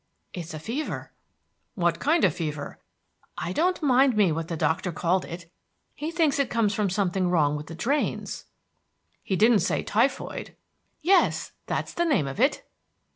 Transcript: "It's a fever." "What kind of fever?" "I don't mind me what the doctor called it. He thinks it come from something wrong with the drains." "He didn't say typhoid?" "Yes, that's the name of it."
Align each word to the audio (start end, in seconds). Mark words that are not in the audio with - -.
"It's 0.33 0.55
a 0.55 0.59
fever." 0.59 1.11
"What 1.75 1.99
kind 1.99 2.23
of 2.25 2.33
fever?" 2.33 2.79
"I 3.37 3.53
don't 3.53 3.83
mind 3.83 4.17
me 4.17 4.31
what 4.31 4.47
the 4.47 4.57
doctor 4.57 4.91
called 4.91 5.25
it. 5.25 5.47
He 5.93 6.09
thinks 6.09 6.39
it 6.39 6.49
come 6.49 6.69
from 6.69 6.89
something 6.89 7.29
wrong 7.29 7.55
with 7.55 7.67
the 7.67 7.75
drains." 7.75 8.45
"He 9.21 9.35
didn't 9.35 9.59
say 9.59 9.83
typhoid?" 9.83 10.55
"Yes, 11.03 11.51
that's 11.67 11.93
the 11.93 12.05
name 12.05 12.25
of 12.25 12.39
it." 12.39 12.65